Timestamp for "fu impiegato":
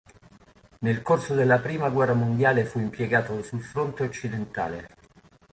2.65-3.43